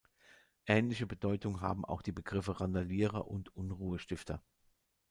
Ähnliche 0.65 1.05
Bedeutung 1.05 1.61
haben 1.61 1.85
auch 1.85 2.01
die 2.01 2.11
Begriffe 2.11 2.59
Randalierer 2.59 3.27
und 3.27 3.55
„Unruhestifter“. 3.55 4.41